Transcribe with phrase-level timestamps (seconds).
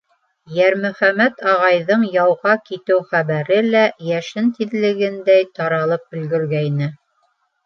[0.59, 6.91] Йәрмөхәмәт ағайҙың яуға китеү хәбәре лә йәшен тиҙлегендәй таралып өлгөргәйне.